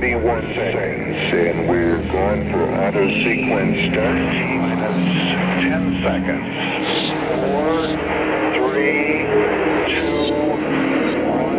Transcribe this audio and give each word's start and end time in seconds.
31 0.00 0.54
seconds, 0.54 1.18
and 1.32 1.68
we're 1.68 1.98
going 2.12 2.48
for 2.52 2.62
auto 2.72 3.08
sequence 3.08 3.80
start. 3.90 4.14
Minus 4.62 4.94
10 5.58 6.02
seconds. 6.04 6.46
4, 7.34 7.98
3, 8.54 9.26
2, 9.88 10.30
1. 10.30 11.58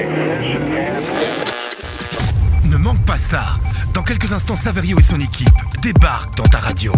Ignition 0.00 0.66
and... 0.72 1.04
Ne 2.68 2.76
manque 2.76 3.04
pas 3.06 3.18
ça. 3.18 3.44
Dans 3.94 4.02
quelques 4.02 4.32
instants, 4.32 4.56
Saverio 4.56 4.98
et 4.98 5.02
son 5.02 5.20
équipe 5.20 5.48
débarquent 5.80 6.36
dans 6.36 6.48
ta 6.48 6.58
radio. 6.58 6.92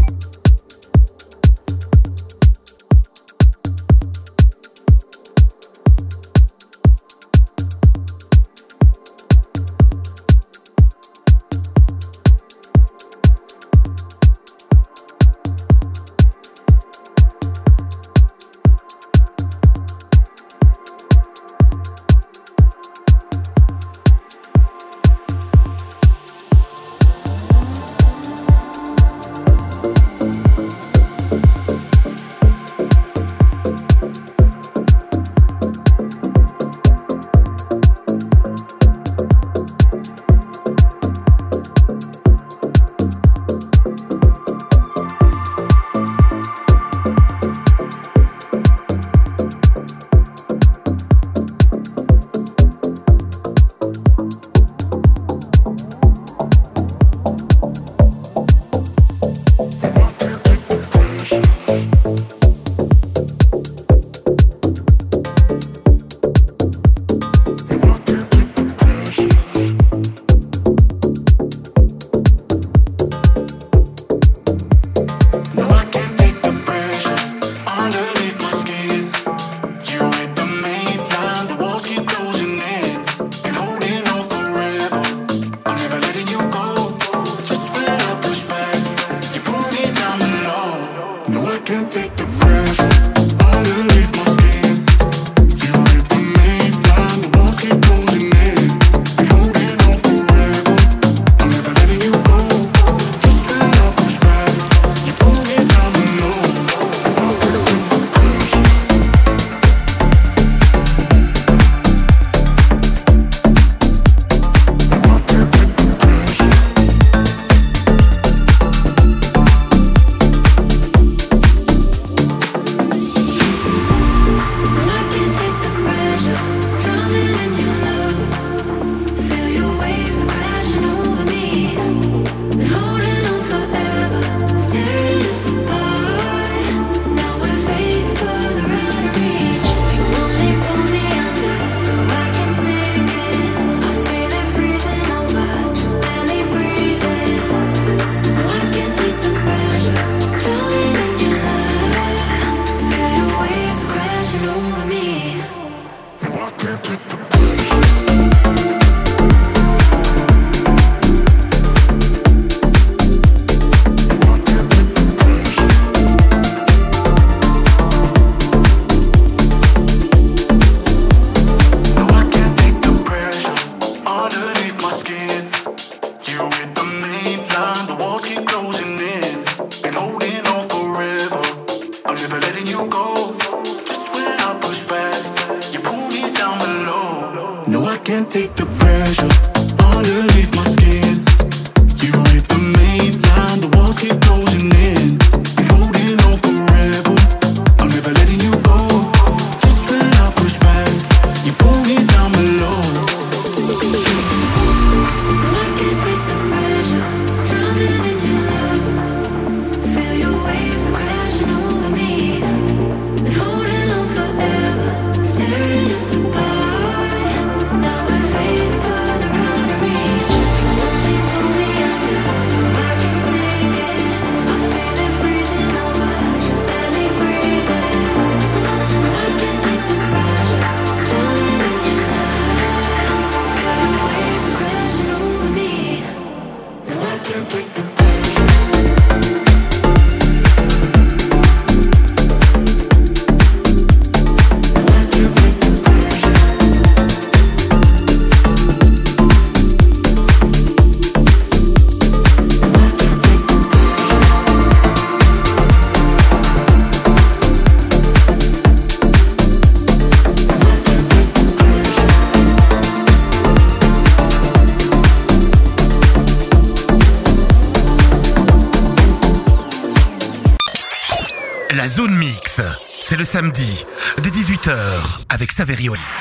Saverioli. 275.61 276.20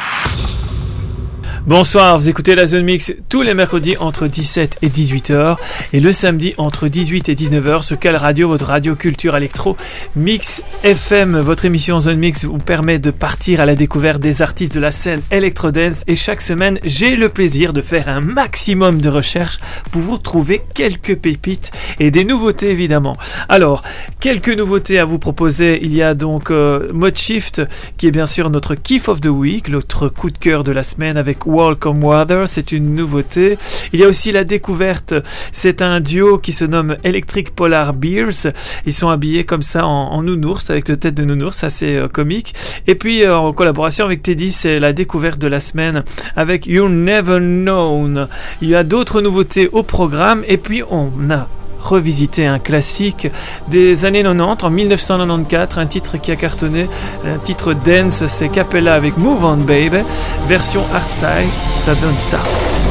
Bonsoir, 1.69 2.17
vous 2.17 2.29
écoutez 2.29 2.55
la 2.55 2.65
Zone 2.65 2.83
Mix 2.83 3.13
tous 3.29 3.43
les 3.43 3.53
mercredis 3.53 3.95
entre 3.99 4.25
17 4.25 4.77
et 4.81 4.89
18h 4.89 5.55
et 5.93 5.99
le 5.99 6.11
samedi 6.11 6.55
entre 6.57 6.87
18 6.87 7.29
et 7.29 7.35
19h 7.35 7.83
sur 7.83 7.99
Cal 7.99 8.15
Radio, 8.15 8.47
votre 8.47 8.65
radio 8.65 8.95
culture 8.95 9.37
électro 9.37 9.77
Mix 10.15 10.63
FM. 10.83 11.37
Votre 11.37 11.65
émission 11.65 11.99
Zone 11.99 12.17
Mix 12.17 12.45
vous 12.45 12.57
permet 12.57 12.97
de 12.97 13.11
partir 13.11 13.61
à 13.61 13.67
la 13.67 13.75
découverte 13.75 14.19
des 14.19 14.41
artistes 14.41 14.73
de 14.73 14.79
la 14.79 14.89
scène 14.89 15.21
Electro 15.29 15.69
Dance 15.69 16.03
et 16.07 16.15
chaque 16.15 16.41
semaine 16.41 16.79
j'ai 16.83 17.15
le 17.15 17.29
plaisir 17.29 17.71
de 17.71 17.83
faire 17.83 18.09
un 18.09 18.21
maximum 18.21 18.99
de 18.99 19.09
recherches 19.09 19.59
pour 19.91 20.01
vous 20.01 20.17
trouver 20.17 20.63
quelques 20.73 21.17
pépites 21.17 21.69
et 21.99 22.09
des 22.09 22.25
nouveautés 22.25 22.71
évidemment. 22.71 23.15
Alors, 23.47 23.83
quelques 24.19 24.49
nouveautés 24.49 24.97
à 24.97 25.05
vous 25.05 25.19
proposer. 25.19 25.79
Il 25.83 25.93
y 25.93 26.01
a 26.01 26.15
donc 26.15 26.49
euh, 26.49 26.89
Mode 26.93 27.15
Shift 27.15 27.61
qui 27.97 28.07
est 28.07 28.11
bien 28.11 28.25
sûr 28.25 28.49
notre 28.49 28.73
Kiff 28.73 29.07
of 29.07 29.21
the 29.21 29.27
Week, 29.27 29.69
notre 29.69 30.09
coup 30.09 30.31
de 30.31 30.37
cœur 30.39 30.63
de 30.63 30.71
la 30.71 30.81
semaine 30.81 31.15
avec 31.15 31.45
Welcome 31.59 32.01
Water, 32.05 32.47
c'est 32.47 32.71
une 32.71 32.95
nouveauté. 32.95 33.57
Il 33.91 33.99
y 33.99 34.05
a 34.05 34.07
aussi 34.07 34.31
la 34.31 34.45
découverte, 34.45 35.13
c'est 35.51 35.81
un 35.81 35.99
duo 35.99 36.37
qui 36.37 36.53
se 36.53 36.63
nomme 36.63 36.95
Electric 37.03 37.53
Polar 37.53 37.93
Beers. 37.93 38.53
Ils 38.85 38.93
sont 38.93 39.09
habillés 39.09 39.43
comme 39.43 39.61
ça 39.61 39.85
en, 39.85 40.23
nounours, 40.23 40.69
avec 40.69 40.85
de 40.85 40.95
tête 40.95 41.15
de 41.15 41.25
nounours, 41.25 41.65
assez 41.65 41.97
euh, 41.97 42.07
comique. 42.07 42.55
Et 42.87 42.95
puis 42.95 43.25
euh, 43.25 43.37
en 43.37 43.51
collaboration 43.51 44.05
avec 44.05 44.23
Teddy, 44.23 44.53
c'est 44.53 44.79
la 44.79 44.93
découverte 44.93 45.37
de 45.37 45.49
la 45.49 45.59
semaine 45.59 46.05
avec 46.37 46.65
You 46.65 46.87
Never 46.87 47.39
Known. 47.39 48.29
Il 48.61 48.69
y 48.69 48.75
a 48.75 48.85
d'autres 48.85 49.19
nouveautés 49.19 49.67
au 49.73 49.83
programme 49.83 50.45
et 50.47 50.57
puis 50.57 50.81
on 50.89 51.09
a 51.29 51.49
revisiter 51.79 52.45
un 52.45 52.59
classique 52.59 53.27
des 53.67 54.05
années 54.05 54.23
90, 54.23 54.63
en 54.63 54.69
1994, 54.69 55.79
un 55.79 55.87
titre 55.87 56.17
qui 56.17 56.31
a 56.31 56.35
cartonné, 56.35 56.87
un 57.25 57.37
titre 57.37 57.73
dance, 57.73 58.25
c'est 58.27 58.49
Capella 58.49 58.93
avec 58.93 59.17
Move 59.17 59.43
On 59.43 59.57
Baby, 59.57 60.03
version 60.47 60.83
hard 60.93 61.09
size, 61.09 61.59
ça 61.79 61.95
donne 61.95 62.17
ça. 62.17 62.88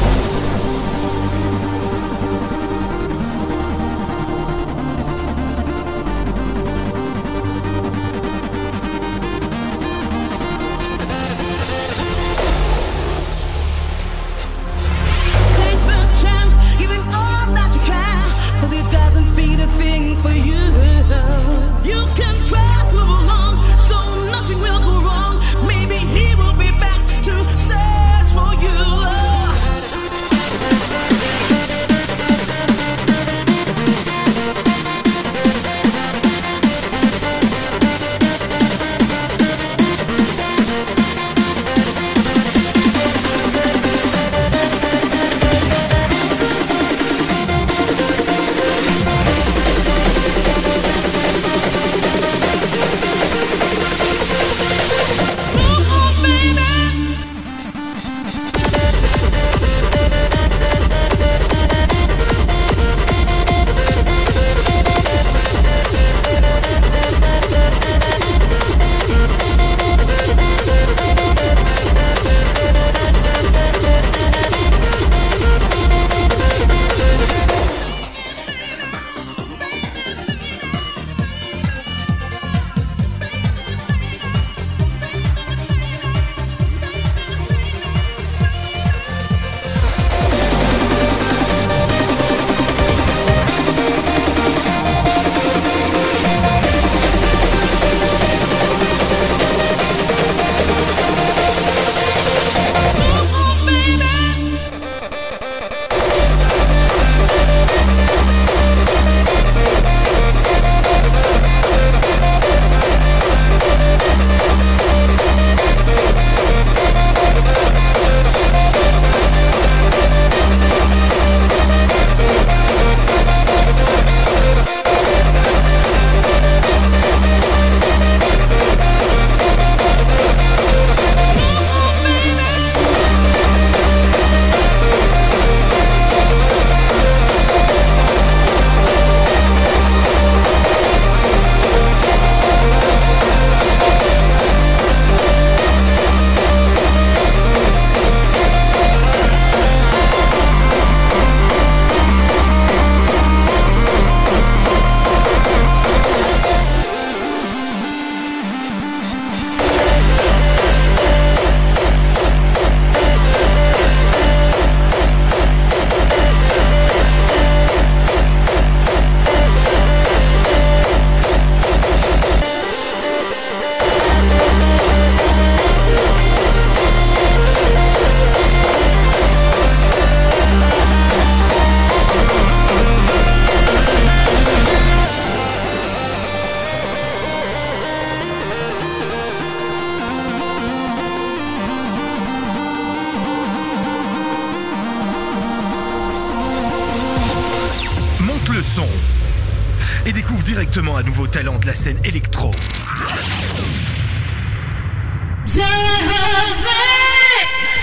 Jehovah. 205.49 206.78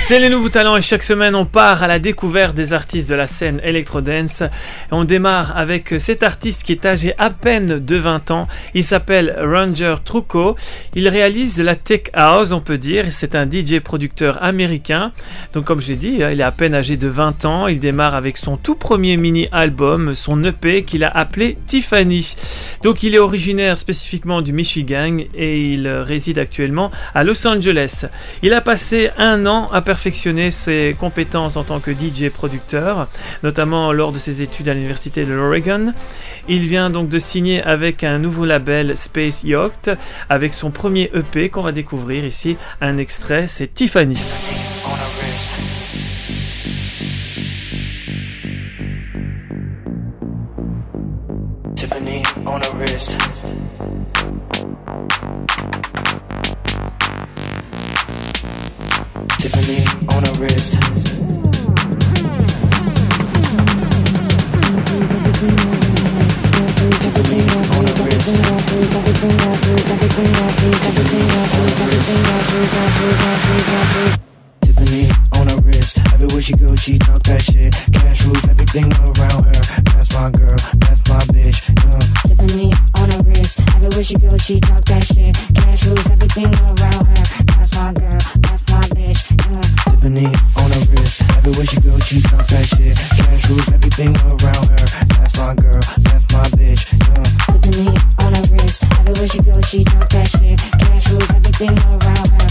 C'est 0.08 0.20
les 0.20 0.28
nouveaux 0.28 0.50
talents 0.50 0.76
et 0.76 0.82
chaque 0.82 1.02
semaine 1.02 1.34
on 1.34 1.44
part 1.44 1.82
à 1.82 1.88
la 1.88 1.98
découverte 1.98 2.54
des 2.54 2.72
artistes 2.72 3.08
de 3.10 3.16
la 3.16 3.26
scène 3.26 3.60
electro-dance. 3.64 4.44
On 4.92 5.02
démarre 5.02 5.56
avec 5.56 5.96
cet 5.98 6.22
artiste 6.22 6.62
qui 6.62 6.70
est 6.70 6.86
âgé 6.86 7.12
à 7.18 7.30
peine 7.30 7.80
de 7.80 7.96
20 7.96 8.30
ans. 8.30 8.46
Il 8.74 8.84
s'appelle 8.84 9.36
Ranger 9.36 9.96
Trucco. 10.04 10.54
Il 10.94 11.08
réalise 11.08 11.56
de 11.56 11.64
la 11.64 11.74
tech 11.74 12.02
house, 12.12 12.52
on 12.52 12.60
peut 12.60 12.78
dire. 12.78 13.06
C'est 13.08 13.34
un 13.34 13.50
DJ 13.50 13.80
producteur 13.80 14.40
américain. 14.44 15.10
Donc 15.54 15.64
comme 15.64 15.80
j'ai 15.80 15.96
dit, 15.96 16.20
il 16.20 16.40
est 16.40 16.44
à 16.44 16.52
peine 16.52 16.76
âgé 16.76 16.96
de 16.96 17.08
20 17.08 17.44
ans. 17.44 17.66
Il 17.66 17.80
démarre 17.80 18.14
avec 18.14 18.36
son 18.36 18.56
tout 18.56 18.76
premier 18.76 19.16
mini-album, 19.16 20.14
son 20.14 20.44
EP 20.44 20.84
qu'il 20.84 21.02
a 21.02 21.08
appelé 21.08 21.58
Tiffany. 21.66 22.36
Donc 22.84 23.02
il 23.02 23.16
est 23.16 23.18
originaire 23.18 23.76
spécifiquement 23.76 24.40
du 24.40 24.52
Michigan 24.52 25.18
et 25.34 25.60
il 25.62 25.88
réside 25.88 26.38
actuellement 26.38 26.92
à 27.12 27.24
Los 27.24 27.44
Angeles. 27.44 28.04
Il 28.44 28.52
a 28.52 28.60
passé 28.60 29.10
un 29.18 29.46
an 29.46 29.68
à 29.72 29.82
perfectionné 29.96 30.50
ses 30.50 30.94
compétences 31.00 31.56
en 31.56 31.64
tant 31.64 31.80
que 31.80 31.90
DJ 31.90 32.28
producteur, 32.28 33.08
notamment 33.42 33.94
lors 33.94 34.12
de 34.12 34.18
ses 34.18 34.42
études 34.42 34.68
à 34.68 34.74
l'université 34.74 35.24
de 35.24 35.32
l'Oregon. 35.32 35.94
Il 36.48 36.66
vient 36.66 36.90
donc 36.90 37.08
de 37.08 37.18
signer 37.18 37.62
avec 37.62 38.04
un 38.04 38.18
nouveau 38.18 38.44
label 38.44 38.98
Space 38.98 39.42
Yacht 39.42 39.90
avec 40.28 40.52
son 40.52 40.70
premier 40.70 41.10
EP 41.14 41.48
qu'on 41.48 41.62
va 41.62 41.72
découvrir 41.72 42.26
ici. 42.26 42.58
Un 42.82 42.98
extrait, 42.98 43.46
c'est 43.46 43.72
Tiffany. 43.72 44.20
She 84.06 84.14
goes, 84.14 84.40
she 84.40 84.60
talk 84.60 84.84
that 84.84 85.02
shit. 85.02 85.34
Cash 85.54 85.86
rules 85.86 86.06
everything 86.08 86.54
around 86.54 87.06
her. 87.06 87.24
That's 87.58 87.74
my 87.74 87.92
girl, 87.92 88.25
Tiffany 90.06 90.26
on 90.26 90.70
a 90.70 90.78
wrist. 90.92 91.20
Everywhere 91.36 91.66
she 91.66 91.80
goes, 91.80 92.06
she 92.06 92.22
talk 92.22 92.46
that 92.46 92.64
shit. 92.64 92.96
Cash 92.96 93.50
rules 93.50 93.68
everything 93.72 94.14
around 94.18 94.70
her. 94.70 94.86
That's 95.18 95.36
my 95.36 95.52
girl, 95.56 95.82
that's 95.98 96.32
my 96.32 96.46
bitch. 96.54 96.94
Yeah. 96.94 97.58
Tiffany 97.58 97.90
on 98.22 98.34
a 98.36 98.42
wrist. 98.52 98.84
Everywhere 99.00 99.26
she 99.26 99.42
goes, 99.42 99.66
she 99.66 99.82
talk 99.82 100.08
that 100.10 100.28
shit. 100.28 100.60
Cash 100.78 101.10
rules 101.10 101.30
everything 101.30 101.76
around 101.90 102.30
her. 102.30 102.45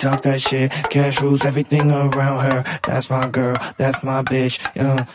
Talk 0.00 0.22
that 0.22 0.40
shit. 0.40 0.70
Cash 0.90 1.20
rules 1.20 1.44
everything 1.44 1.90
around 1.90 2.44
her. 2.44 2.64
That's 2.86 3.10
my 3.10 3.28
girl, 3.28 3.56
that's 3.76 4.02
my 4.02 4.22
bitch. 4.22 4.58
Yeah. 4.74 5.06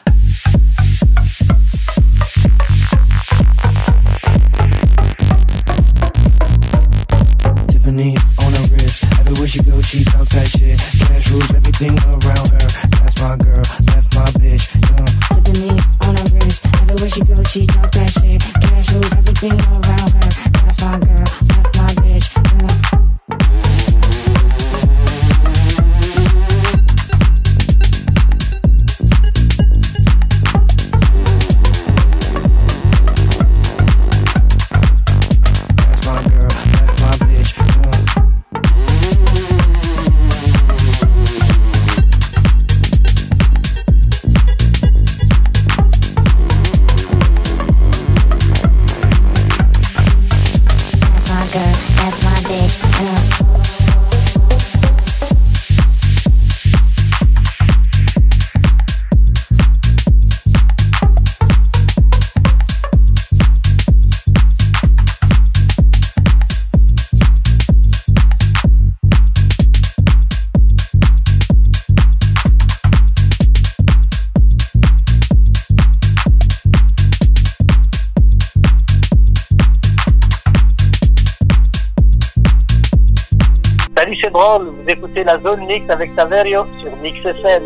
Vous 84.85 84.91
écoutez 84.91 85.23
la 85.23 85.39
zone 85.39 85.65
mix 85.65 85.89
avec 85.89 86.11
Saverio 86.15 86.67
sur 86.79 86.95
Mix 86.97 87.17
FM. 87.25 87.63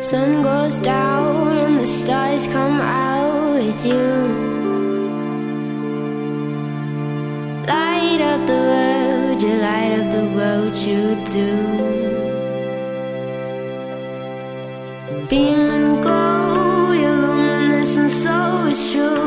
Sun 0.00 0.42
goes 0.42 0.80
down 0.80 1.58
and 1.58 1.78
the 1.78 1.84
stars 1.84 2.48
come 2.48 2.80
out 2.80 3.56
with 3.56 3.84
you. 3.84 3.92
Light 7.68 8.22
up 8.22 8.46
the 8.46 8.54
world, 8.54 9.42
you 9.42 9.52
light 9.60 9.92
up 10.00 10.10
the 10.10 10.24
world, 10.34 10.74
you 10.76 11.14
do. 11.26 11.52
Beam 15.28 15.68
and 15.68 16.00
glow, 16.00 16.92
you're 16.94 17.16
luminous 17.16 17.98
and 17.98 18.10
so 18.10 18.64
is 18.64 18.92
true. 18.92 19.20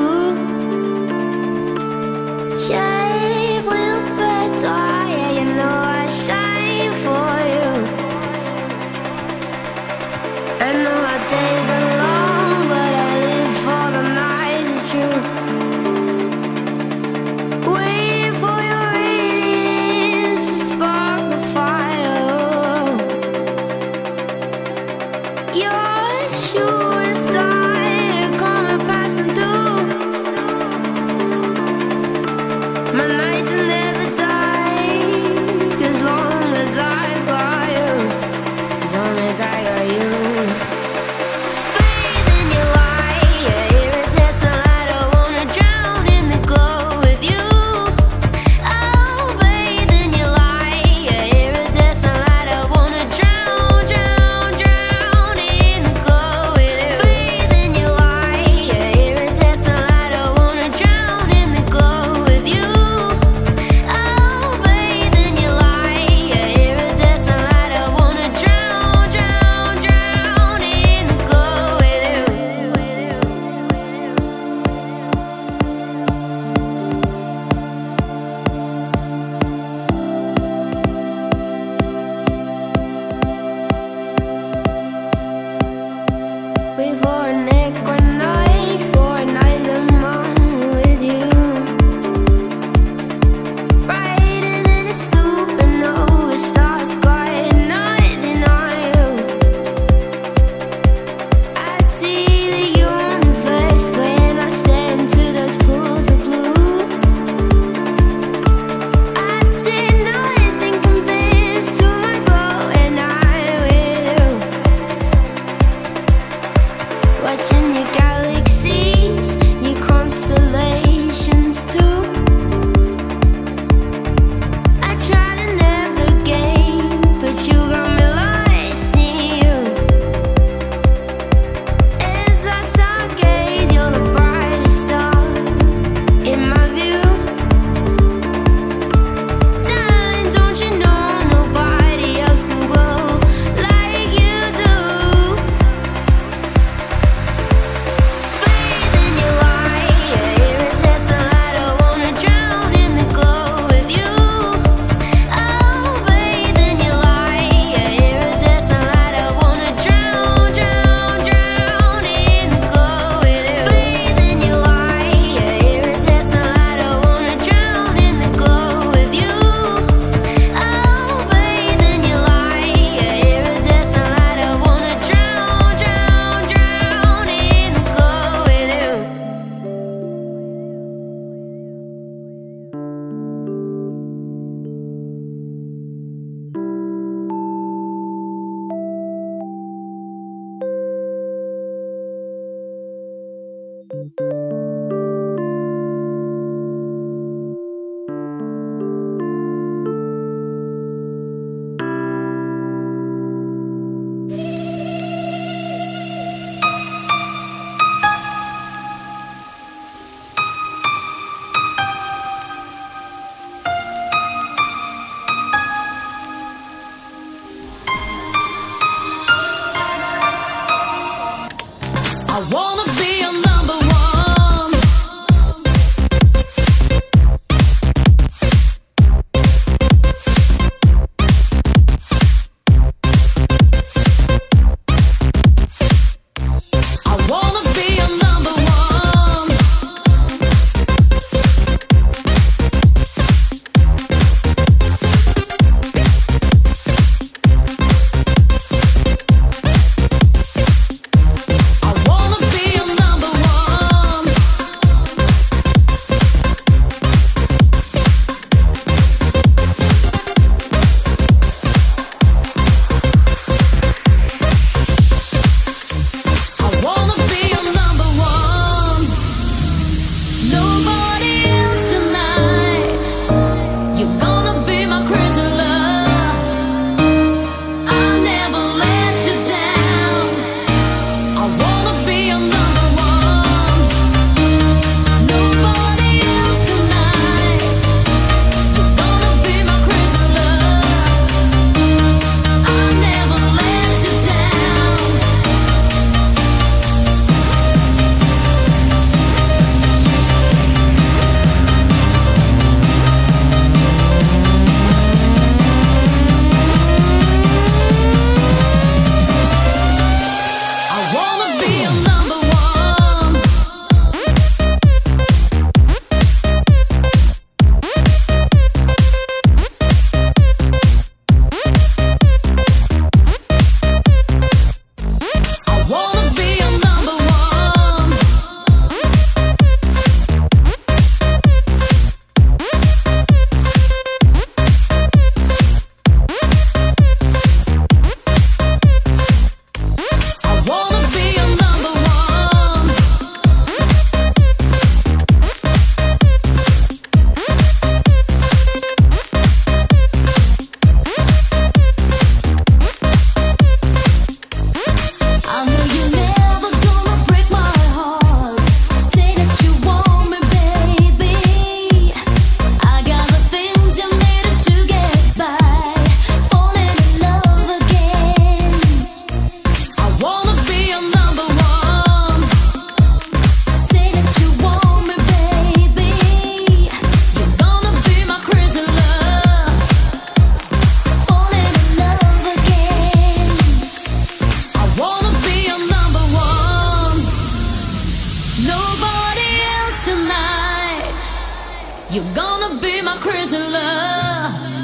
You're 392.14 392.24
gonna 392.36 392.80
be 392.80 393.02
my 393.02 393.18
crazy 393.18 393.58
love. 393.58 394.83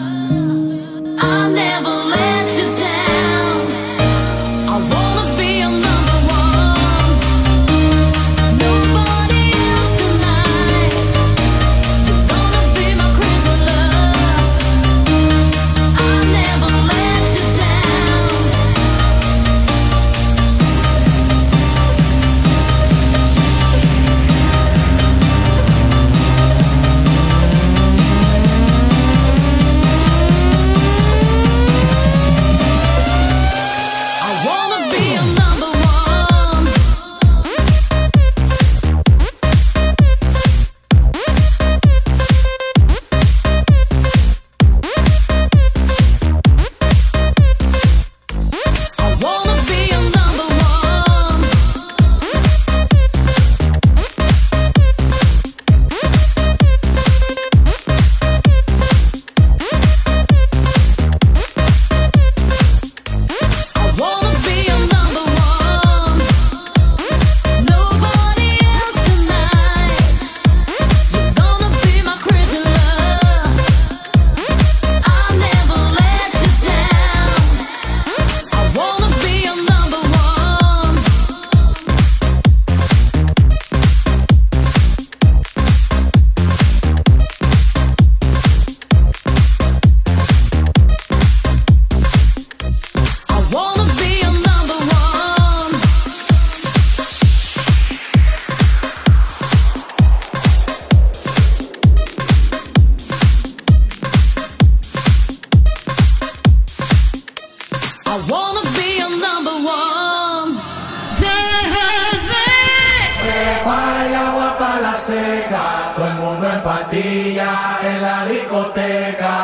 seca, 115.09 115.93
todo 115.95 116.07
el 116.07 116.13
mundo 116.15 116.47
en 116.53 116.61
patilla 116.61 117.51
en 117.83 118.01
la 118.01 118.25
discoteca. 118.25 119.35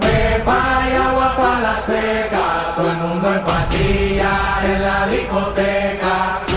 Pepa 0.00 0.62
y 0.90 0.94
agua 0.96 1.34
para 1.36 1.60
la 1.60 1.76
seca, 1.76 2.74
todo 2.76 2.90
el 2.90 2.98
mundo 2.98 3.32
en 3.32 3.44
patilla 3.44 4.32
en 4.64 4.82
la 4.82 5.06
discoteca. 5.06 6.51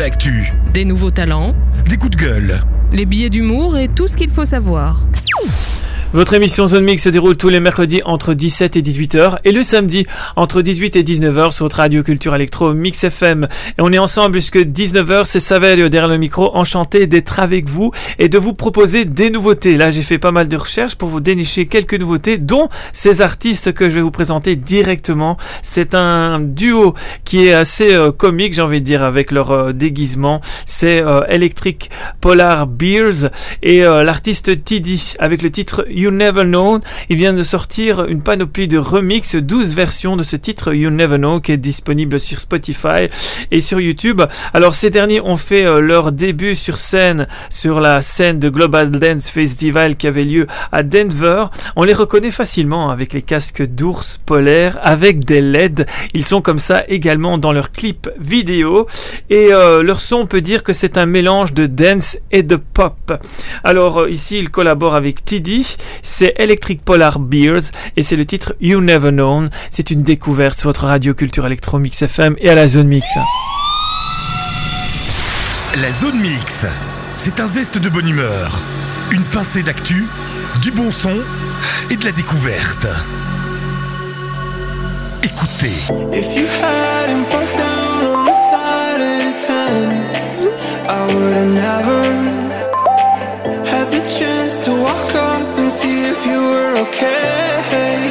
L'actu, 0.00 0.50
Des 0.72 0.86
nouveaux 0.86 1.10
talents, 1.10 1.54
des 1.86 1.98
coups 1.98 2.16
de 2.16 2.22
gueule. 2.22 2.62
les 2.90 3.04
billets 3.04 3.28
d'humour 3.28 3.76
et 3.76 3.86
tout 3.86 4.06
ce 4.06 4.16
qu'il 4.16 4.30
faut 4.30 4.46
savoir. 4.46 5.06
Votre 6.12 6.34
émission 6.34 6.66
Zone 6.66 6.82
Mix 6.82 7.04
se 7.04 7.08
déroule 7.08 7.36
tous 7.36 7.50
les 7.50 7.60
mercredis 7.60 8.02
entre 8.04 8.34
17 8.34 8.76
et 8.76 8.82
18h 8.82 9.36
et 9.44 9.52
le 9.52 9.62
samedi 9.62 10.08
entre 10.34 10.60
18 10.60 10.96
et 10.96 11.04
19h 11.04 11.52
sur 11.52 11.66
votre 11.66 11.76
radio 11.76 12.02
culture 12.02 12.34
électro 12.34 12.74
Mix 12.74 13.04
FM. 13.04 13.46
Et 13.78 13.80
on 13.80 13.92
est 13.92 13.98
ensemble 13.98 14.38
jusque 14.38 14.56
19h, 14.56 15.24
c'est 15.24 15.38
Saverio 15.38 15.88
derrière 15.88 16.10
le 16.10 16.18
micro, 16.18 16.50
enchanté 16.56 17.06
d'être 17.06 17.38
avec 17.38 17.68
vous 17.68 17.92
et 18.18 18.28
de 18.28 18.38
vous 18.38 18.54
proposer 18.54 19.04
des 19.04 19.30
nouveautés. 19.30 19.76
Là, 19.76 19.92
j'ai 19.92 20.02
fait 20.02 20.18
pas 20.18 20.32
mal 20.32 20.48
de 20.48 20.56
recherches 20.56 20.96
pour 20.96 21.08
vous 21.10 21.20
dénicher 21.20 21.66
quelques 21.66 21.94
nouveautés, 21.94 22.38
dont 22.38 22.68
ces 22.92 23.22
artistes 23.22 23.72
que 23.72 23.88
je 23.88 23.94
vais 23.94 24.00
vous 24.00 24.10
présenter 24.10 24.56
directement. 24.56 25.36
C'est 25.62 25.94
un 25.94 26.40
duo 26.40 26.94
qui 27.24 27.46
est 27.46 27.52
assez 27.52 27.94
euh, 27.94 28.10
comique, 28.10 28.54
j'ai 28.54 28.62
envie 28.62 28.80
de 28.80 28.86
dire, 28.86 29.04
avec 29.04 29.30
leur 29.30 29.52
euh, 29.52 29.72
déguisement. 29.72 30.40
C'est 30.66 31.00
euh, 31.00 31.20
Electric 31.28 31.88
Polar 32.20 32.66
Beers 32.66 33.30
et 33.62 33.82
l'artiste 33.82 34.64
Tidy 34.64 35.14
avec 35.20 35.42
le 35.42 35.52
titre 35.52 35.86
You 36.00 36.10
Never 36.10 36.44
Know. 36.44 36.80
Il 37.10 37.16
vient 37.16 37.32
de 37.32 37.42
sortir 37.42 38.06
une 38.06 38.22
panoplie 38.22 38.68
de 38.68 38.78
remix, 38.78 39.36
12 39.36 39.74
versions 39.74 40.16
de 40.16 40.22
ce 40.22 40.36
titre 40.36 40.72
You 40.72 40.90
Never 40.90 41.18
Know 41.18 41.40
qui 41.40 41.52
est 41.52 41.56
disponible 41.56 42.18
sur 42.18 42.40
Spotify 42.40 43.08
et 43.50 43.60
sur 43.60 43.80
YouTube. 43.80 44.22
Alors 44.54 44.74
ces 44.74 44.88
derniers 44.88 45.20
ont 45.20 45.36
fait 45.36 45.66
euh, 45.66 45.80
leur 45.80 46.12
début 46.12 46.56
sur 46.56 46.78
scène 46.78 47.26
sur 47.50 47.80
la 47.80 48.00
scène 48.00 48.38
de 48.38 48.48
Global 48.48 48.90
Dance 48.90 49.28
Festival 49.28 49.96
qui 49.96 50.06
avait 50.06 50.24
lieu 50.24 50.46
à 50.72 50.82
Denver. 50.82 51.46
On 51.76 51.84
les 51.84 51.92
reconnaît 51.92 52.30
facilement 52.30 52.90
avec 52.90 53.12
les 53.12 53.22
casques 53.22 53.66
d'ours 53.66 54.18
polaires 54.24 54.78
avec 54.82 55.24
des 55.24 55.42
LED. 55.42 55.86
Ils 56.14 56.24
sont 56.24 56.40
comme 56.40 56.58
ça 56.58 56.84
également 56.88 57.36
dans 57.36 57.52
leurs 57.52 57.72
clips 57.72 58.08
vidéo 58.18 58.86
et 59.28 59.48
euh, 59.52 59.82
leur 59.82 60.00
son 60.00 60.20
on 60.20 60.26
peut 60.26 60.40
dire 60.40 60.62
que 60.62 60.72
c'est 60.72 60.98
un 60.98 61.06
mélange 61.06 61.54
de 61.54 61.66
dance 61.66 62.18
et 62.30 62.42
de 62.42 62.56
pop. 62.56 63.12
Alors 63.64 64.02
euh, 64.02 64.10
ici 64.10 64.38
ils 64.38 64.50
collaborent 64.50 64.94
avec 64.94 65.24
Tidy, 65.24 65.76
c'est 66.02 66.34
Electric 66.36 66.84
Polar 66.84 67.18
Beers 67.18 67.70
et 67.96 68.02
c'est 68.02 68.16
le 68.16 68.26
titre 68.26 68.54
You 68.60 68.80
Never 68.80 69.10
Known. 69.10 69.50
C'est 69.70 69.90
une 69.90 70.02
découverte 70.02 70.58
sur 70.58 70.68
votre 70.68 70.86
radio 70.86 71.14
culture 71.14 71.46
électro 71.46 71.78
Mix 71.78 72.02
FM 72.02 72.36
et 72.38 72.50
à 72.50 72.54
la 72.54 72.68
zone 72.68 72.88
mix. 72.88 73.08
La 75.80 75.90
zone 75.92 76.20
mix, 76.20 76.66
c'est 77.16 77.38
un 77.38 77.46
zeste 77.46 77.78
de 77.78 77.88
bonne 77.88 78.08
humeur, 78.08 78.58
une 79.12 79.22
pincée 79.22 79.62
d'actu, 79.62 80.06
du 80.62 80.72
bon 80.72 80.90
son 80.90 81.16
et 81.90 81.96
de 81.96 82.04
la 82.04 82.12
découverte. 82.12 82.86
Écoutez. 85.22 85.92
If 86.12 86.36
you 86.36 86.46
hadn't 86.60 87.30
broke 87.30 87.56
down 87.56 88.06
on 88.06 88.24
the 88.24 88.34
side 88.34 89.00
of 89.00 89.18
the 89.22 89.46
ten, 89.46 90.20
I 90.88 91.14
would 91.14 91.34
have 91.34 91.46
never 91.46 92.29
had 93.44 93.86
the 93.90 94.02
chance 94.18 94.58
to 94.58 94.70
walk 94.70 95.14
up 95.14 95.58
and 95.58 95.70
see 95.70 96.04
if 96.06 96.26
you 96.26 96.38
were 96.38 96.74
okay. 96.88 98.09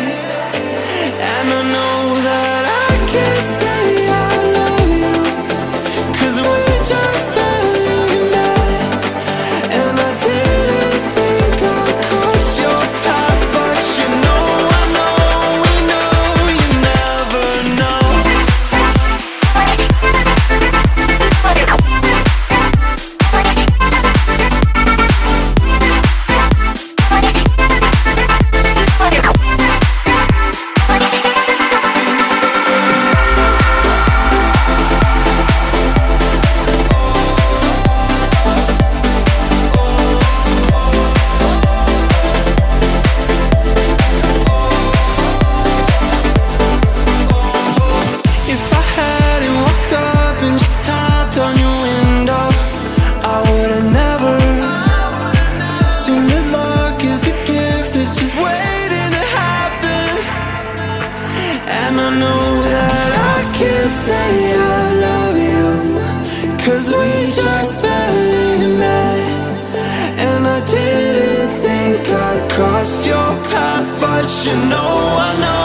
Say 64.10 64.34
I 64.58 64.82
love 65.08 65.38
you, 65.52 65.68
cause 66.64 66.86
we 66.98 67.10
just 67.42 67.76
barely 67.84 68.70
met. 68.84 69.28
And 70.28 70.42
I 70.58 70.60
didn't 70.76 71.52
think 71.66 72.00
I'd 72.28 72.44
cross 72.56 72.94
your 73.12 73.32
path, 73.54 73.90
but 74.04 74.28
you 74.46 74.58
know, 74.72 74.94
I 75.28 75.32
know, 75.44 75.59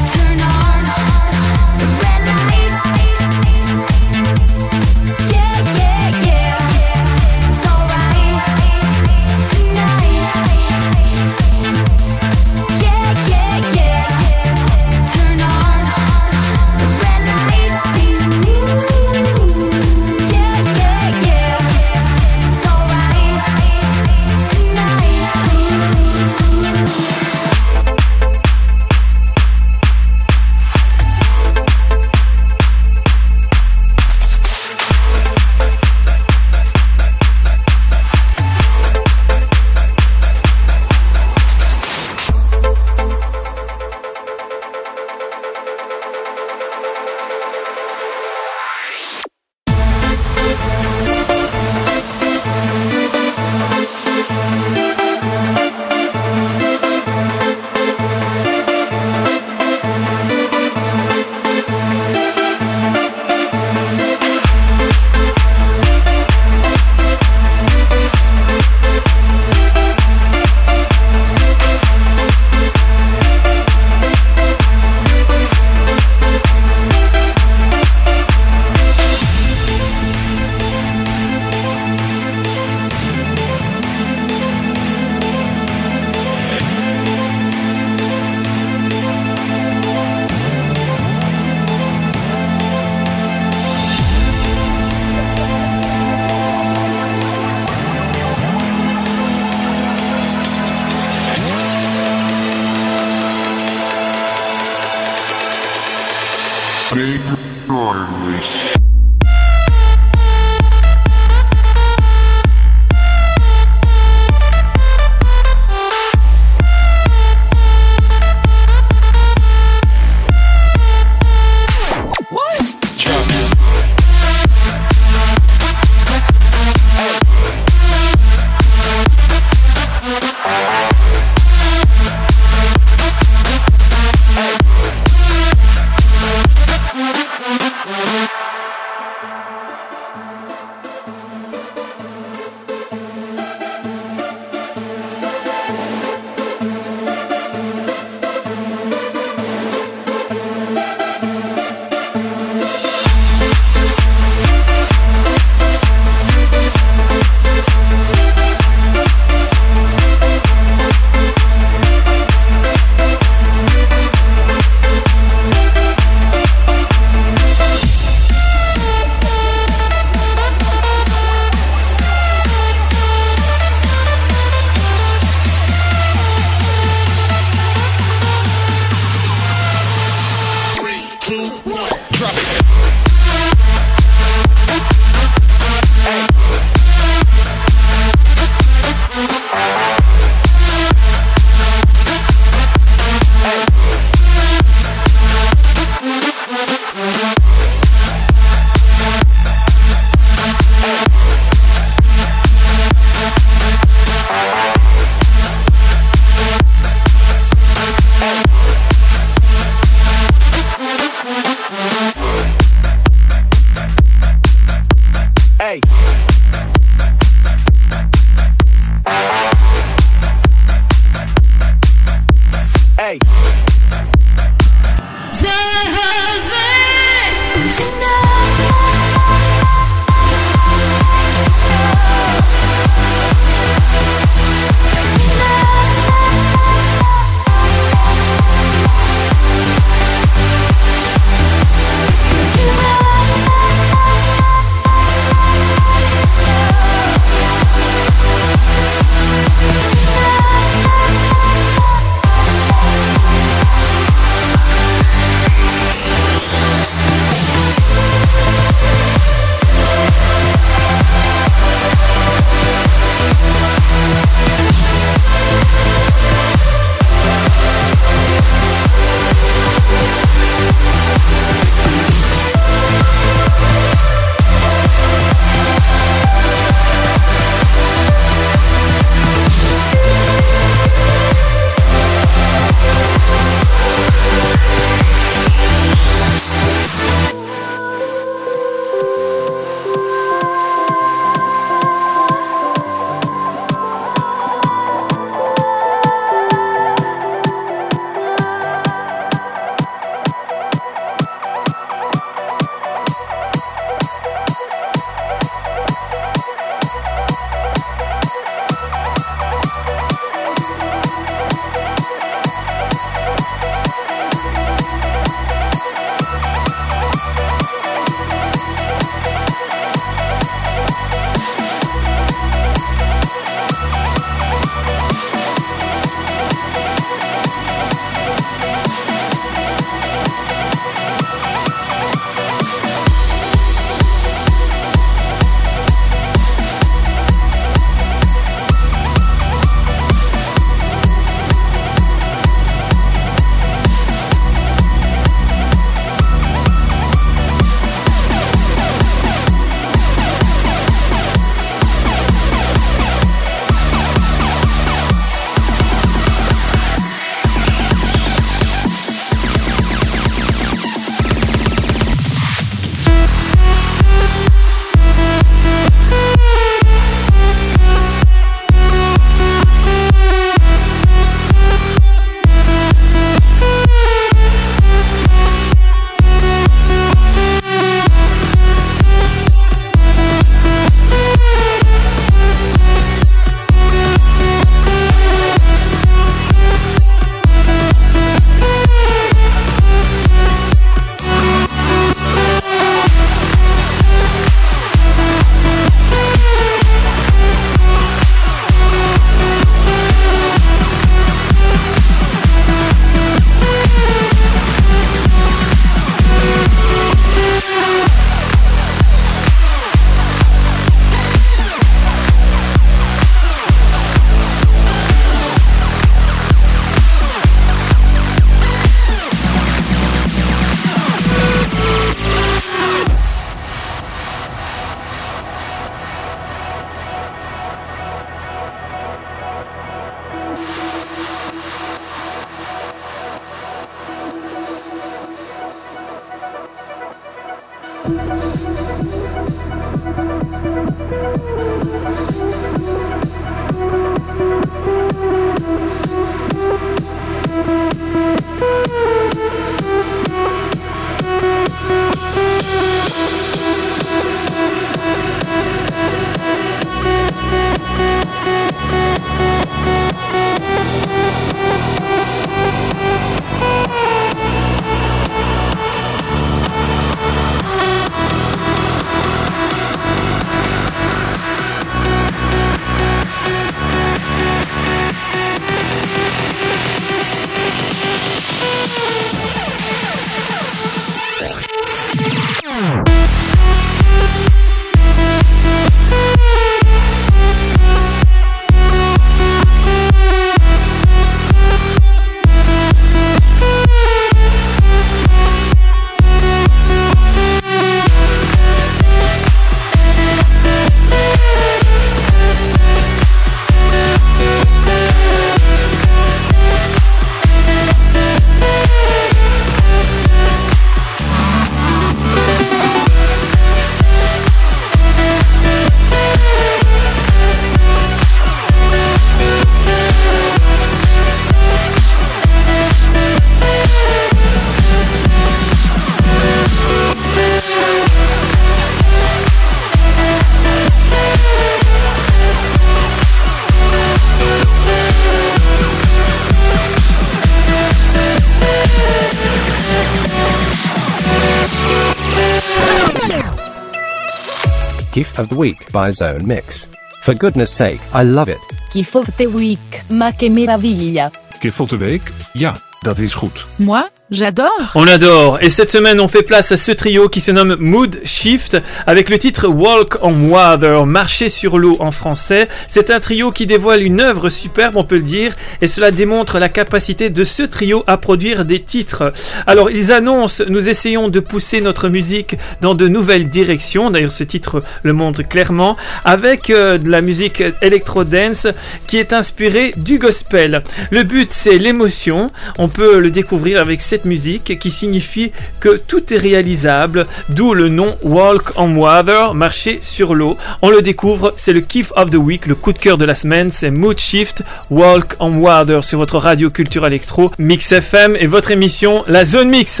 of 545.38 545.48
the 545.48 545.54
Week 545.54 545.90
by 545.92 546.10
Zone 546.12 546.46
Mix. 546.46 546.88
For 547.22 547.34
goodness 547.34 547.70
sake, 547.70 548.00
I 548.12 548.22
love 548.24 548.48
it. 548.48 548.60
Gift 548.92 549.14
of 549.16 549.26
the 549.36 549.46
Week, 549.46 550.02
ma 550.08 550.32
che 550.32 550.48
meraviglia. 550.48 551.30
Gift 551.60 551.80
of 551.80 551.88
the 551.88 551.96
Week? 551.96 552.32
Ja, 552.52 552.76
dat 553.00 553.18
is 553.18 553.34
goed. 553.34 553.66
Moi, 553.76 554.08
j'adore. 554.30 554.70
On 554.94 555.06
adore. 555.06 555.58
Et 555.60 555.70
cette 555.70 555.90
semaine, 555.90 556.20
on 556.20 556.28
fait 556.28 556.42
place 556.42 556.72
à 556.72 556.76
ce 556.76 556.90
trio 556.92 557.28
qui 557.28 557.40
se 557.40 557.50
nomme 557.50 557.76
Mood 557.78 558.18
Shift 558.24 558.76
avec 559.06 559.30
le 559.30 559.38
titre 559.38 559.68
Walk 559.68 560.18
on 560.22 560.48
Water, 560.48 561.06
marcher 561.06 561.48
sur 561.48 561.78
l'eau 561.78 561.96
en 562.00 562.10
français. 562.10 562.68
C'est 562.88 563.10
un 563.10 563.20
trio 563.20 563.50
qui 563.52 563.66
dévoile 563.66 564.02
une 564.02 564.20
œuvre 564.20 564.48
superbe, 564.48 564.96
on 564.96 565.04
peut 565.04 565.16
le 565.16 565.22
dire, 565.22 565.54
et 565.80 565.86
cela 565.86 566.10
démontre 566.10 566.58
la 566.58 566.68
capacité 566.68 567.30
de 567.30 567.44
ce 567.44 567.62
trio 567.62 568.04
à 568.06 568.16
produire 568.16 568.64
des 568.64 568.82
titres. 568.82 569.32
Alors, 569.66 569.90
ils 569.90 570.12
annoncent, 570.12 570.64
nous 570.68 570.88
essayons 570.88 571.28
de 571.28 571.40
pousser 571.40 571.80
notre 571.80 572.08
musique 572.08 572.56
dans 572.80 572.94
de 572.94 573.08
nouvelles 573.08 573.48
directions. 573.48 574.10
D'ailleurs, 574.10 574.32
ce 574.32 574.44
titre 574.44 574.82
le 575.02 575.12
montre 575.12 575.42
clairement 575.42 575.96
avec 576.24 576.70
euh, 576.70 576.98
de 576.98 577.10
la 577.10 577.20
musique 577.20 577.62
électro-dance 577.82 578.66
qui 579.06 579.18
est 579.18 579.32
inspirée 579.32 579.92
du 579.96 580.18
gospel. 580.18 580.80
Le 581.10 581.22
but, 581.22 581.50
c'est 581.52 581.78
l'émotion. 581.78 582.48
On 582.78 582.88
peut 582.88 583.18
le 583.18 583.30
découvrir 583.30 583.80
avec 583.80 584.00
cette 584.16 584.24
musique 584.24 584.78
qui 584.78 584.90
signifie 584.90 585.52
que 585.78 585.98
tout 585.98 586.32
est 586.32 586.38
réalisable, 586.38 587.26
d'où 587.50 587.74
le 587.74 587.90
nom 587.90 588.16
Walk 588.22 588.70
on 588.76 588.94
Water, 588.96 589.52
marcher 589.52 589.98
sur 590.00 590.34
l'eau. 590.34 590.56
On 590.80 590.88
le 590.88 591.02
découvre, 591.02 591.52
c'est 591.56 591.74
le 591.74 591.82
kiff 591.82 592.12
of 592.16 592.30
the 592.30 592.36
week, 592.36 592.64
le 592.64 592.74
coup 592.74 592.94
de 592.94 592.98
cœur 592.98 593.18
de 593.18 593.26
la 593.26 593.34
semaine, 593.34 593.70
c'est 593.70 593.90
Mood 593.90 594.18
Shift, 594.18 594.62
Walk 594.88 595.36
on 595.38 595.58
Water 595.58 596.02
sur 596.02 596.18
votre 596.18 596.38
radio 596.38 596.70
culture 596.70 597.06
électro, 597.06 597.50
Mix 597.58 597.92
FM 597.92 598.36
et 598.40 598.46
votre 598.46 598.70
émission 598.70 599.22
La 599.26 599.44
Zone 599.44 599.68
Mix. 599.68 600.00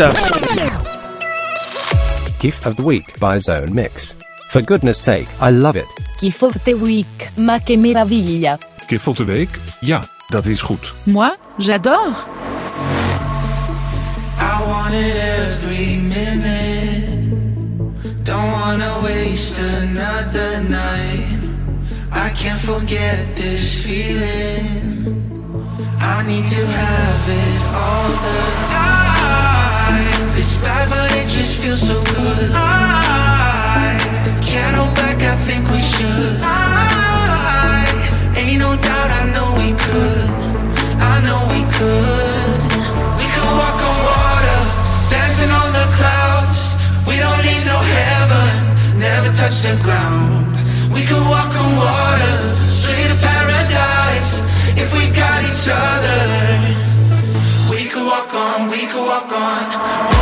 Gift 2.40 2.66
of 2.66 2.76
the 2.76 2.80
Week 2.80 3.04
by 3.20 3.38
Zone 3.38 3.68
Mix. 3.70 4.16
For 4.48 4.62
goodness 4.62 4.96
sake, 4.96 5.28
I 5.42 5.50
love 5.50 5.76
it. 5.76 5.84
Gift 6.22 6.42
of 6.42 6.54
the 6.64 6.72
Week, 6.72 7.32
ma 7.36 7.58
che 7.58 7.76
meraviglia. 7.76 8.58
Gift 8.88 9.08
of 9.08 9.18
the 9.18 9.24
Week? 9.24 9.50
Ja, 9.80 10.02
dat 10.28 10.46
is 10.46 10.62
goed. 10.62 10.94
Moi, 11.04 11.36
j'adore. 11.58 12.55
Want 14.86 14.98
it 14.98 15.16
every 15.16 15.98
minute. 15.98 17.18
Don't 18.22 18.52
wanna 18.52 19.00
waste 19.02 19.58
another 19.58 20.62
night. 20.62 21.26
I 22.12 22.28
can't 22.30 22.60
forget 22.60 23.34
this 23.34 23.82
feeling. 23.82 24.78
I 25.98 26.22
need 26.24 26.46
to 26.56 26.62
have 26.80 27.24
it 27.44 27.60
all 27.82 28.10
the 28.26 28.42
time. 28.78 30.38
It's 30.38 30.56
bad, 30.58 30.88
but 30.88 31.10
it 31.20 31.26
just 31.36 31.56
feels 31.60 31.82
so 31.82 31.98
good. 32.04 32.52
I 32.54 33.98
can't 34.40 34.76
hold 34.76 34.94
back, 34.94 35.20
I 35.20 35.34
think 35.46 35.68
we 35.68 35.80
should. 35.80 36.38
I 36.42 37.86
ain't 38.36 38.60
no 38.60 38.76
doubt, 38.76 39.10
I 39.20 39.22
know 39.34 39.48
we 39.62 39.70
could. 39.84 40.30
I 41.10 41.14
know 41.26 41.40
we 41.50 41.62
could. 41.74 42.25
Never 49.08 49.30
touch 49.32 49.56
the 49.62 49.74
ground. 49.86 50.50
We 50.94 51.02
could 51.08 51.24
walk 51.34 51.52
on 51.62 51.70
water, 51.82 52.36
straight 52.80 53.08
to 53.12 53.18
paradise. 53.30 54.34
If 54.82 54.88
we 54.96 55.04
got 55.22 55.38
each 55.50 55.66
other, 55.86 56.22
we 57.70 57.80
could 57.90 58.06
walk 58.12 58.32
on, 58.34 58.70
we 58.70 58.82
could 58.90 59.06
walk 59.12 59.30
on 59.32 60.15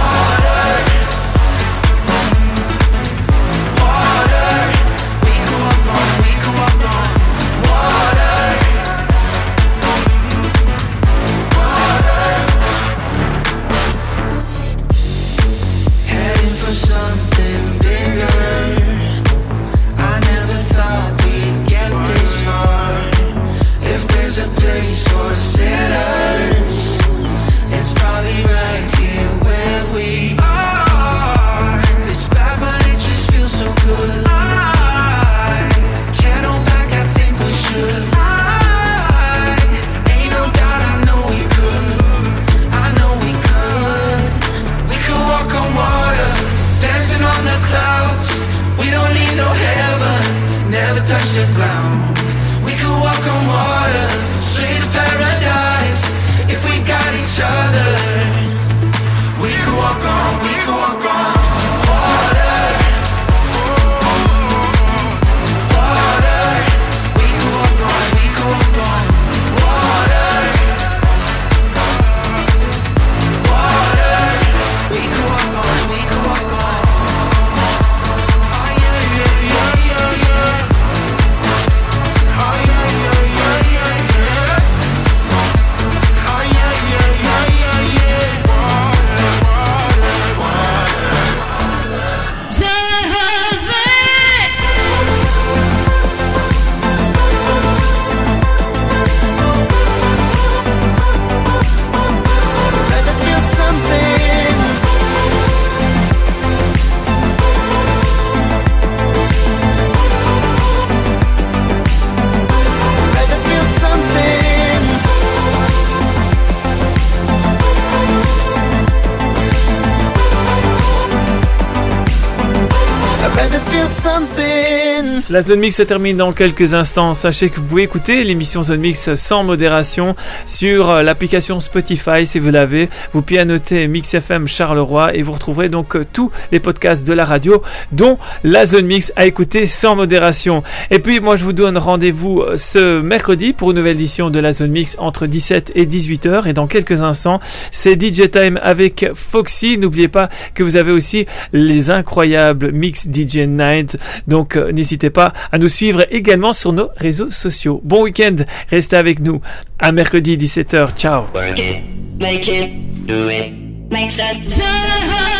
La 125.35 125.43
Zone 125.43 125.59
Mix 125.59 125.75
se 125.75 125.83
termine 125.83 126.17
dans 126.17 126.31
quelques 126.31 126.75
instants. 126.75 127.13
Sachez 127.13 127.49
que 127.49 127.57
vous 127.57 127.67
pouvez 127.67 127.83
écouter 127.83 128.23
l'émission 128.23 128.63
Zone 128.63 128.79
Mix 128.79 129.15
sans 129.17 129.43
modération 129.43 130.15
sur 130.47 130.91
euh, 130.91 131.03
l'application 131.03 131.59
Spotify 131.59 132.25
si 132.25 132.39
vous 132.39 132.51
l'avez. 132.51 132.89
Vous 133.13 133.21
pianotez 133.21 133.89
Mix 133.89 134.15
FM 134.15 134.47
Charleroi 134.47 135.17
et 135.17 135.23
vous 135.23 135.33
retrouverez 135.33 135.69
donc 135.69 135.97
euh, 135.97 136.07
tous 136.13 136.31
les 136.53 136.61
podcasts 136.61 137.05
de 137.05 137.13
la 137.13 137.25
radio, 137.25 137.65
dont 137.91 138.17
la 138.45 138.65
Zone 138.65 138.87
Mix 138.87 139.13
à 139.17 139.27
écouter 139.27 139.67
sans 139.67 139.97
modération. 139.97 140.63
Et 140.93 141.01
puis 141.01 141.19
moi 141.19 141.35
je 141.35 141.43
vous 141.43 141.53
donne 141.53 141.79
rendez-vous 141.79 142.43
euh, 142.43 142.57
ce 142.57 143.01
mercredi 143.01 143.55
pour 143.55 143.73
une 143.73 143.79
nouvelle 143.79 143.97
édition 143.97 144.31
de 144.31 144.39
la 144.39 144.53
Zone 144.53 144.71
Mix 144.71 144.95
entre 145.01 145.27
17 145.27 145.73
et 145.75 145.85
18 145.85 146.27
heures. 146.27 146.47
Et 146.47 146.53
dans 146.53 146.69
quelques 146.69 147.03
instants, 147.03 147.41
c'est 147.73 148.01
DJ 148.01 148.31
Time 148.31 148.61
avec 148.63 149.11
Foxy. 149.15 149.79
N'oubliez 149.79 150.07
pas 150.07 150.29
que 150.55 150.63
vous 150.63 150.77
avez 150.77 150.93
aussi 150.93 151.27
les 151.53 151.91
incroyables 151.91 152.71
Mix 152.71 153.09
DJ 153.13 153.49
Night. 153.49 153.99
Donc 154.29 154.55
n'hésitez 154.55 155.11
pas 155.11 155.24
à 155.53 155.59
nous 155.59 155.69
suivre 155.69 156.07
également 156.11 156.53
sur 156.53 156.73
nos 156.73 156.91
réseaux 156.97 157.31
sociaux. 157.31 157.81
Bon 157.85 158.03
week-end, 158.03 158.37
restez 158.71 158.97
avec 158.97 159.21
nous. 159.21 159.41
À 159.79 159.93
mercredi 159.93 160.37
17h. 160.37 160.97
Ciao. 160.97 161.25
Work 161.35 161.59
it, 161.59 161.77
make 162.19 162.49
it, 162.49 163.07
do 163.07 163.29
it. 163.29 163.53
Makes 163.91 164.19
us 164.19 165.34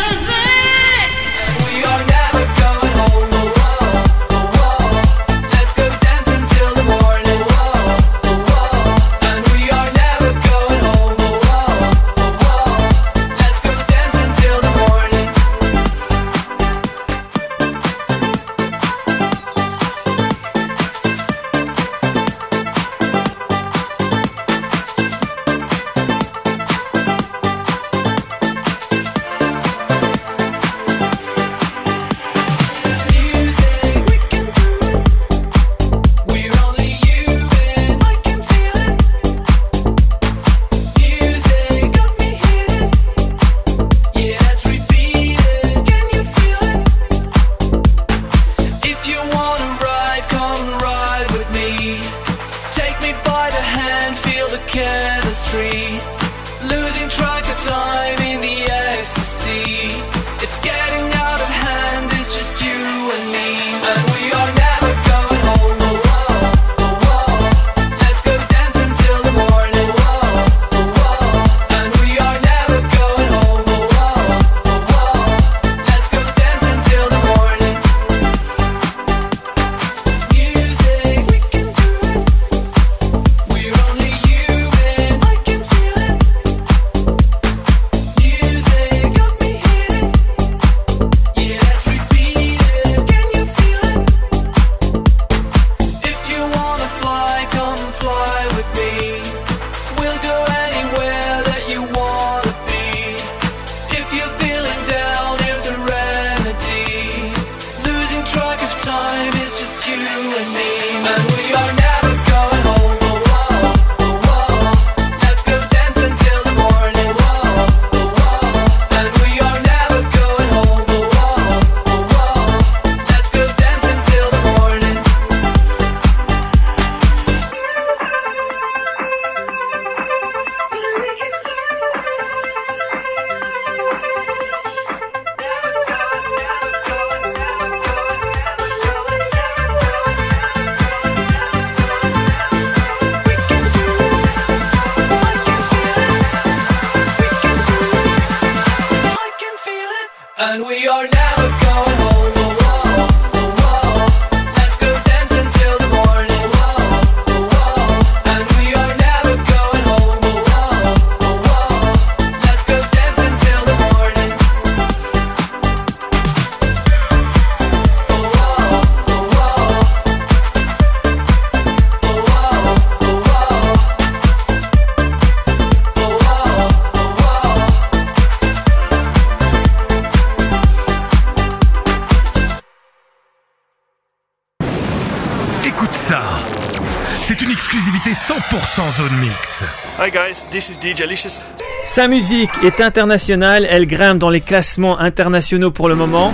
this 190.55 190.69
is 190.69 190.77
DJ 190.77 191.05
Licious. 191.05 191.41
Sa 191.85 192.07
musique 192.07 192.49
est 192.63 192.79
internationale, 192.79 193.67
elle 193.69 193.85
grimpe 193.85 194.19
dans 194.19 194.29
les 194.29 194.39
classements 194.39 194.97
internationaux 194.97 195.69
pour 195.69 195.89
le 195.89 195.95
moment. 195.95 196.31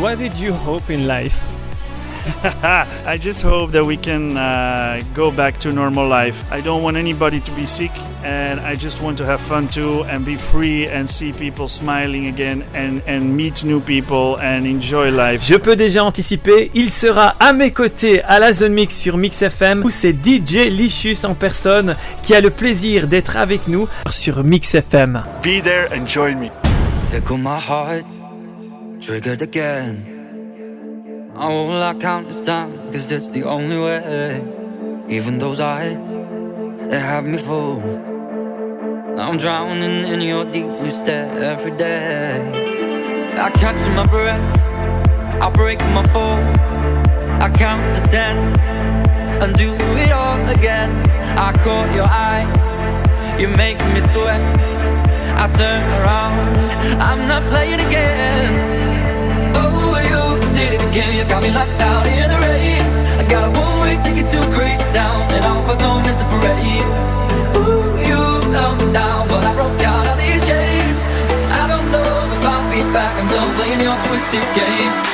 What 0.00 0.16
did 0.16 0.36
you 0.38 0.52
hope 0.66 0.90
in 0.90 1.06
life? 1.06 1.36
I 3.06 3.18
just 3.18 3.42
hope 3.42 3.72
that 3.72 3.84
we 3.84 3.96
can 3.96 4.36
uh, 4.36 5.02
go 5.14 5.30
back 5.30 5.58
to 5.60 5.72
normal 5.72 6.08
life. 6.08 6.42
I 6.50 6.60
don't 6.62 6.82
want 6.82 6.96
anybody 6.96 7.40
to 7.40 7.52
be 7.52 7.66
sick, 7.66 7.90
and 8.24 8.60
I 8.60 8.76
just 8.76 9.02
want 9.02 9.18
to 9.18 9.26
have 9.26 9.40
fun 9.40 9.68
too 9.68 10.04
and 10.04 10.24
be 10.24 10.36
free 10.36 10.86
and 10.86 11.08
see 11.08 11.32
people 11.32 11.68
smiling 11.68 12.28
again 12.28 12.64
and, 12.74 13.02
and 13.06 13.36
meet 13.36 13.62
new 13.64 13.80
people 13.80 14.38
and 14.40 14.66
enjoy 14.66 15.10
life. 15.10 15.42
Je 15.42 15.56
peux 15.56 15.76
déjà 15.76 16.02
anticiper, 16.04 16.70
il 16.74 16.90
sera 16.90 17.34
à 17.40 17.52
mes 17.52 17.72
côtés 17.72 18.22
à 18.22 18.38
la 18.38 18.52
Zone 18.52 18.72
Mix 18.72 18.96
sur 18.96 19.18
Mix 19.18 19.42
FM 19.42 19.82
où 19.84 19.90
c'est 19.90 20.14
DJ 20.14 20.68
Licious 20.70 21.26
en 21.26 21.34
personne 21.34 21.96
qui 22.22 22.34
a 22.34 22.40
le 22.40 22.50
plaisir 22.50 23.06
d'être 23.06 23.36
avec 23.36 23.68
nous 23.68 23.86
sur 24.10 24.42
Mix 24.44 24.74
FM. 24.74 25.22
Be 25.42 25.62
there 25.62 25.88
and 25.92 26.06
join 26.06 26.36
me. 26.36 26.48
Fickle 27.10 27.36
my 27.36 27.58
heart, 27.58 28.04
triggered 29.00 29.42
again. 29.42 30.13
All 31.36 31.82
I 31.82 31.94
count 31.94 32.28
is 32.28 32.46
time, 32.46 32.92
cause 32.92 33.08
that's 33.08 33.30
the 33.30 33.42
only 33.42 33.76
way. 33.76 34.40
Even 35.08 35.38
those 35.38 35.58
eyes, 35.58 35.98
they 36.88 37.00
have 37.00 37.24
me 37.26 37.38
fooled. 37.38 37.82
I'm 39.18 39.36
drowning 39.38 40.04
in 40.04 40.20
your 40.20 40.44
deep 40.44 40.66
blue 40.66 40.92
stare 40.92 41.42
every 41.42 41.72
day. 41.72 42.38
I 43.36 43.50
catch 43.50 43.82
my 43.96 44.06
breath, 44.06 44.62
I 45.42 45.50
break 45.50 45.80
my 45.80 46.06
fall. 46.06 46.40
I 47.42 47.50
count 47.50 47.92
to 47.96 48.02
ten 48.02 48.36
and 49.42 49.56
do 49.56 49.74
it 49.74 50.12
all 50.12 50.38
again. 50.48 50.90
I 51.36 51.52
caught 51.64 51.92
your 51.96 52.06
eye, 52.06 52.46
you 53.40 53.48
make 53.48 53.78
me 53.92 54.00
sweat. 54.12 54.40
I 55.36 55.48
turn 55.48 55.82
around, 56.00 57.02
I'm 57.02 57.26
not 57.26 57.42
playing 57.50 57.80
again. 57.80 58.83
You 60.94 61.24
got 61.24 61.42
me 61.42 61.50
locked 61.50 61.80
out 61.80 62.06
in 62.06 62.28
the 62.30 62.38
rain. 62.38 62.82
I 63.18 63.26
got 63.28 63.48
a 63.48 63.50
one-way 63.50 63.96
ticket 64.04 64.30
to 64.30 64.38
crazy 64.54 64.84
town, 64.94 65.22
and 65.34 65.44
I 65.44 65.48
hope 65.48 65.74
I 65.74 65.76
don't 65.76 66.06
miss 66.06 66.14
the 66.14 66.24
parade. 66.30 66.86
Ooh, 67.58 67.98
you 68.06 68.52
me 68.54 68.92
but 69.28 69.42
I 69.42 69.52
broke 69.54 69.82
out 69.82 70.06
these 70.22 70.46
chains. 70.46 71.02
I 71.50 71.66
don't 71.66 71.90
know 71.90 72.14
if 72.30 72.46
I'll 72.46 72.70
be 72.70 72.78
back. 72.94 73.10
I'm 73.18 73.26
done 73.26 73.54
playing 73.56 73.80
your 73.80 73.96
twisted 74.06 74.46
game. 74.54 75.13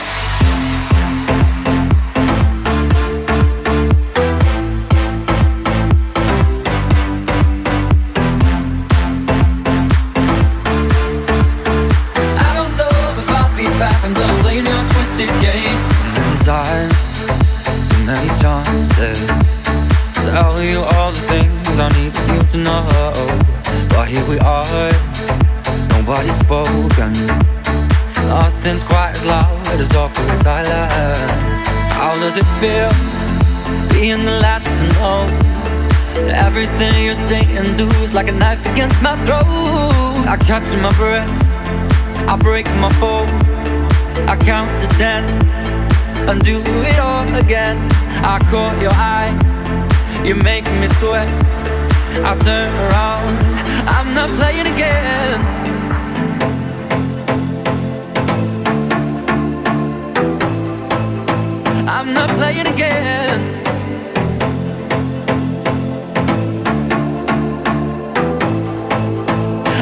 Many 18.10 18.28
chances. 18.42 19.20
Tell 20.26 20.60
you 20.62 20.80
all 20.92 21.12
the 21.12 21.24
things 21.32 21.78
I 21.86 21.88
need 21.98 22.14
you 22.30 22.40
to 22.52 22.58
know. 22.66 22.84
But 23.90 24.08
here 24.08 24.26
we 24.32 24.38
are, 24.40 24.90
nobody's 25.94 26.38
spoken. 26.46 27.12
Nothing's 28.26 28.82
quite 28.82 29.12
as 29.14 29.24
loud 29.24 29.80
as 29.82 29.94
awkward 29.94 30.38
silence. 30.42 31.62
How 31.98 32.12
does 32.22 32.36
it 32.42 32.48
feel 32.60 32.90
being 33.94 34.24
the 34.24 34.36
last 34.46 34.66
to 34.80 34.86
know? 34.96 35.18
Everything 36.48 36.92
you're 37.04 37.22
saying 37.30 37.56
and 37.58 37.76
do 37.76 37.86
is 38.04 38.12
like 38.12 38.28
a 38.28 38.36
knife 38.42 38.64
against 38.72 39.00
my 39.02 39.14
throat. 39.24 40.26
I 40.34 40.36
catch 40.50 40.70
my 40.86 40.92
breath, 41.00 41.42
I 42.32 42.34
break 42.36 42.66
my 42.84 42.92
fall. 43.00 43.26
I 44.32 44.36
count 44.36 44.70
to 44.82 44.88
ten 44.98 45.79
and 46.28 46.42
do 46.42 46.60
it 46.60 46.98
all 46.98 47.28
again. 47.36 47.76
I 48.22 48.38
caught 48.50 48.80
your 48.80 48.92
eye, 48.92 49.32
you 50.24 50.34
make 50.34 50.64
me 50.64 50.86
sweat. 50.98 51.28
I 52.24 52.36
turn 52.44 52.70
around, 52.86 53.34
I'm 53.96 54.14
not 54.14 54.28
playing 54.38 54.66
again. 54.66 55.40
I'm 61.88 62.14
not 62.14 62.30
playing 62.30 62.66
again. 62.66 63.40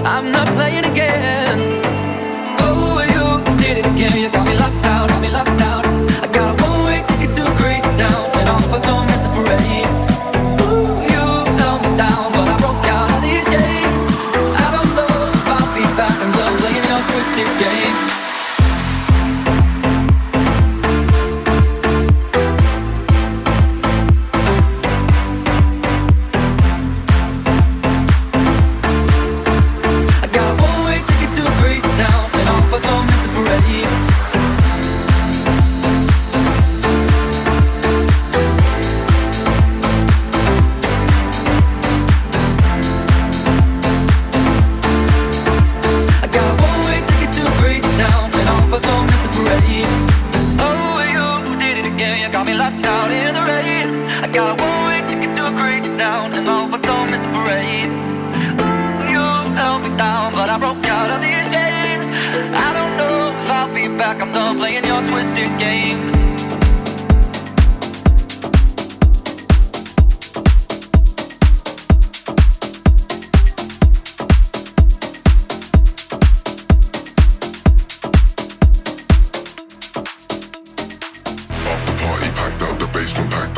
I'm 0.04 0.32
not 0.32 0.48
playing 0.56 0.84
again. 0.84 1.47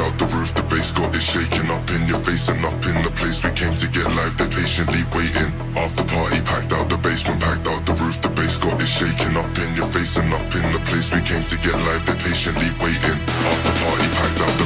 Out 0.00 0.18
the 0.18 0.26
roof, 0.32 0.54
the 0.54 0.62
bass 0.62 0.90
got 0.92 1.14
it 1.14 1.22
shaking 1.22 1.70
up 1.70 1.88
in 1.90 2.08
your 2.08 2.18
face 2.18 2.48
and 2.48 2.64
up 2.64 2.80
in 2.86 2.96
the 3.02 3.12
place 3.12 3.44
we 3.44 3.50
came 3.52 3.74
to 3.74 3.86
get 3.88 4.06
live. 4.16 4.36
they're 4.38 4.48
patiently 4.48 5.02
waiting. 5.14 5.50
After 5.76 6.04
party 6.04 6.40
packed 6.40 6.72
out 6.72 6.88
the 6.88 6.98
basement, 6.98 7.40
packed 7.40 7.66
out 7.68 7.84
the 7.86 7.94
roof, 8.00 8.20
the 8.20 8.30
bass 8.30 8.56
got 8.56 8.80
it 8.80 8.88
shaking 8.88 9.36
up 9.36 9.52
in 9.58 9.70
your 9.76 9.86
face 9.86 10.16
and 10.16 10.32
up 10.32 10.48
in 10.54 10.66
the 10.72 10.80
place 10.88 11.12
we 11.12 11.20
came 11.22 11.44
to 11.44 11.56
get 11.60 11.76
live. 11.86 12.02
they're 12.06 12.22
patiently 12.24 12.70
waiting. 12.80 13.18
After 13.50 13.72
party 13.84 14.08
packed 14.16 14.40
out 14.40 14.59